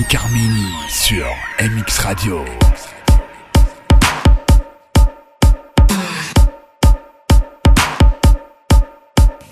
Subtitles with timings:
[0.00, 1.26] Dominique Carmini sur
[1.60, 2.44] MX Radio.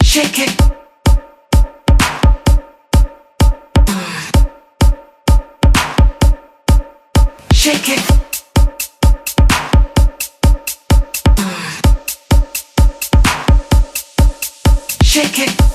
[0.02, 0.56] Shake it.
[7.52, 8.00] Shake it.
[15.02, 15.67] Shake it.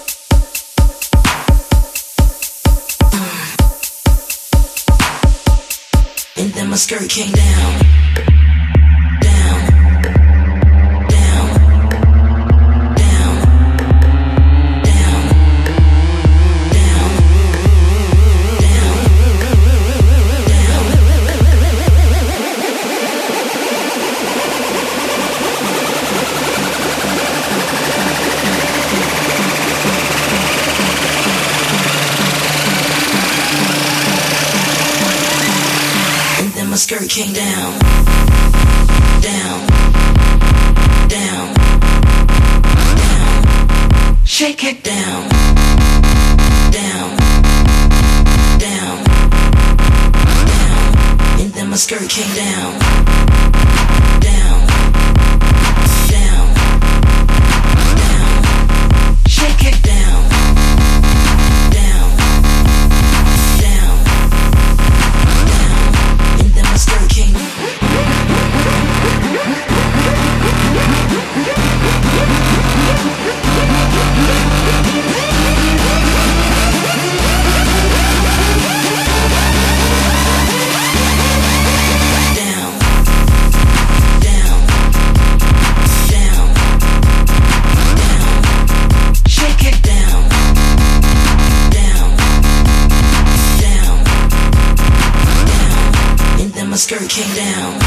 [6.73, 8.42] my skirt came down.
[97.14, 97.83] came down.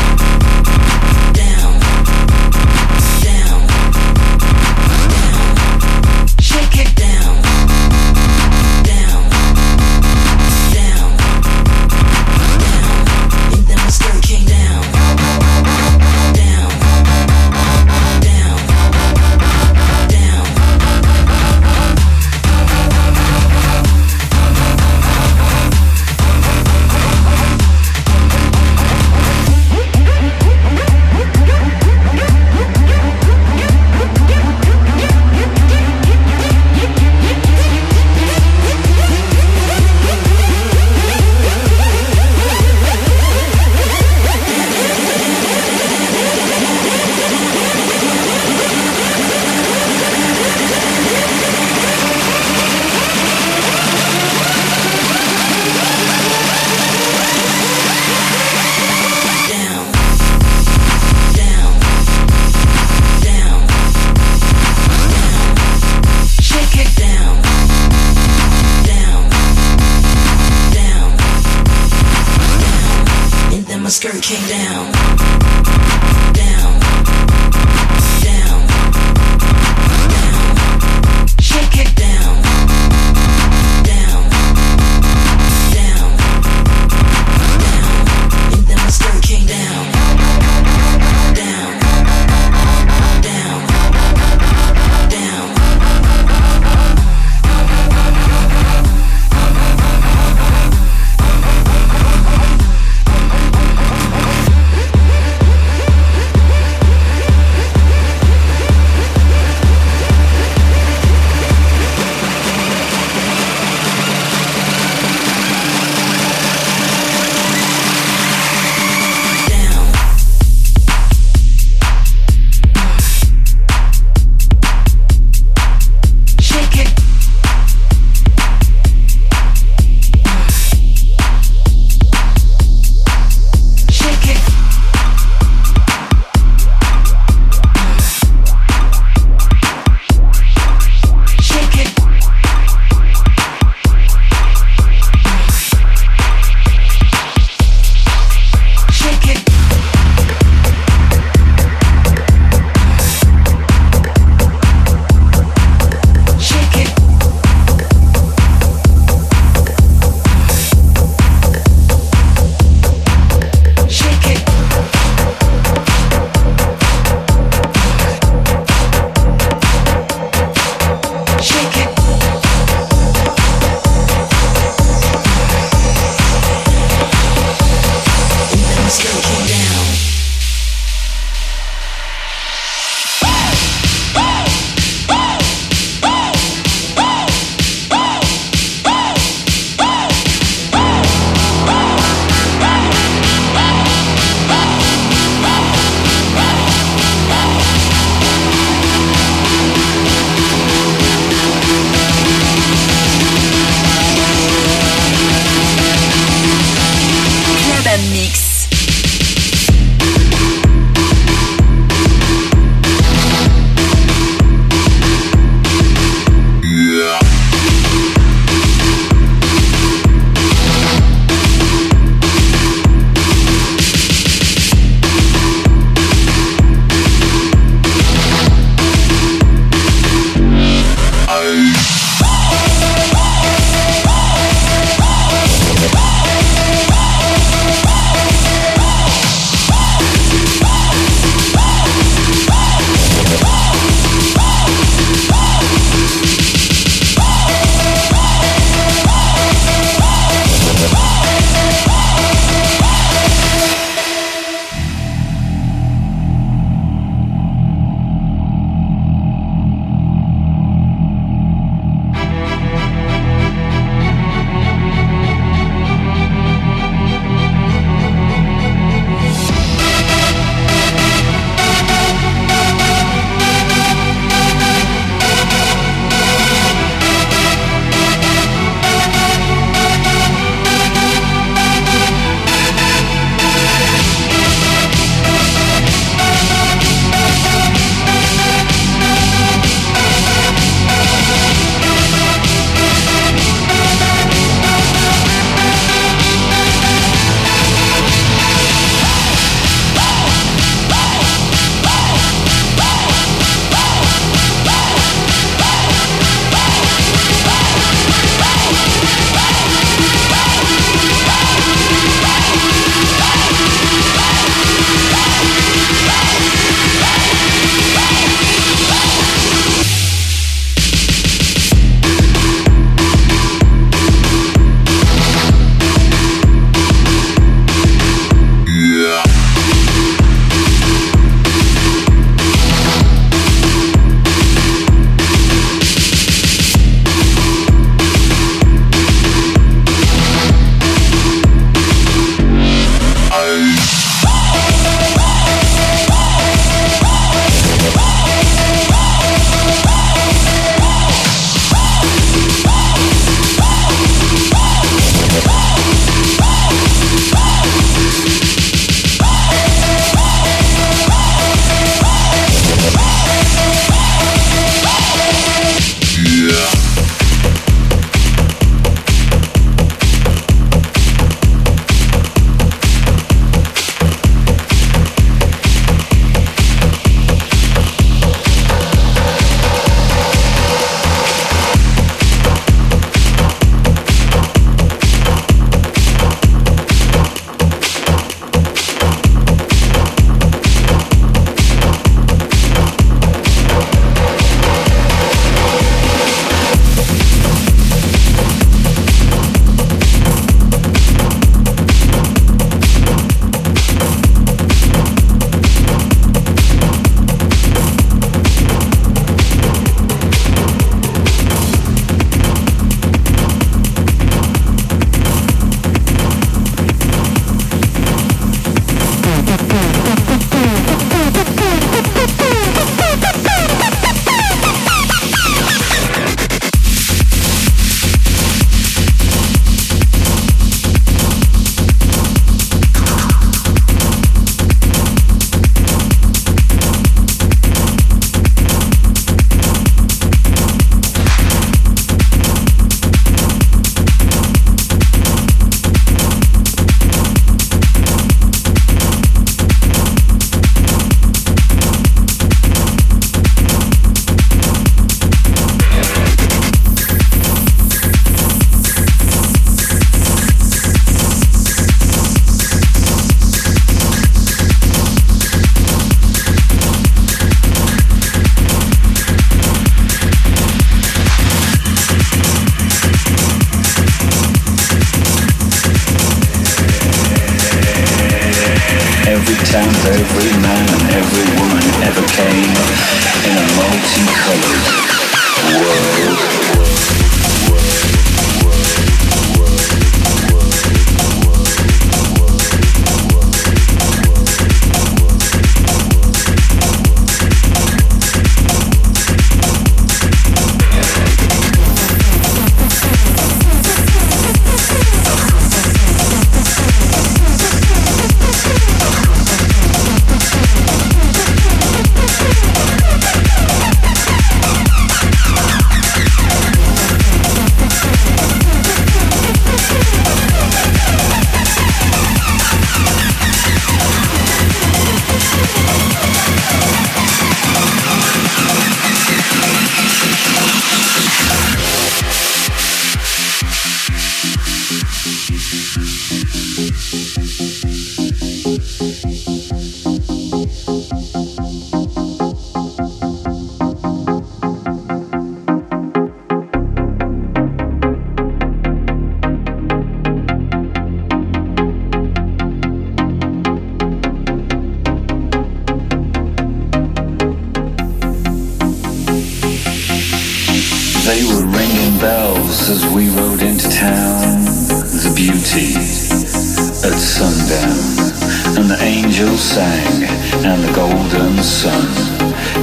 [567.36, 570.24] sundown, and the angels sang,
[570.64, 572.08] and the golden sun.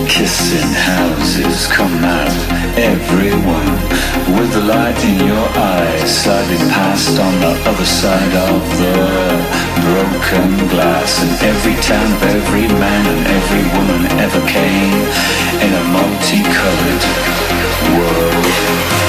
[0.06, 2.38] Kissing houses come out,
[2.78, 3.74] everyone,
[4.38, 8.98] with the light in your eyes, sliding past on the other side of the
[9.90, 11.12] broken glass.
[11.24, 15.02] And every town of every man and every woman ever came
[15.66, 17.04] in a multicolored
[17.98, 19.03] world.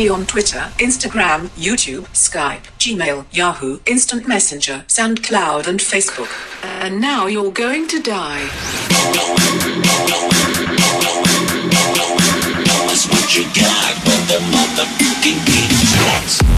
[0.00, 6.30] me on Twitter, Instagram, YouTube, Skype, Gmail, Yahoo, Instant Messenger, SoundCloud, and Facebook.
[6.64, 8.48] And now you're going to die.
[12.86, 13.94] That's what you got
[14.30, 16.49] the motherfucking beat.